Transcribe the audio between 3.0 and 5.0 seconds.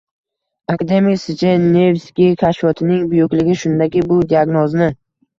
buyukligi shundaki, bu diagnozni...